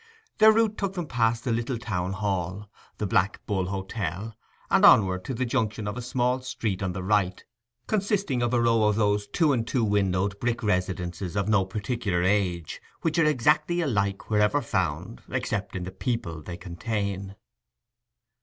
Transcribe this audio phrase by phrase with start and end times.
[0.39, 4.35] Their route took them past the little town hall, the Black Bull Hotel,
[4.71, 7.45] and onward to the junction of a small street on the right,
[7.85, 12.23] consisting of a row of those two and two windowed brick residences of no particular
[12.23, 17.35] age, which are exactly alike wherever found, except in the people they contain.